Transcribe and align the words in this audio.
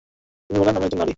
তিনি 0.49 0.57
বললেনঃ 0.59 0.77
আমি 0.77 0.85
একজন 0.85 0.97
নারী। 0.97 1.09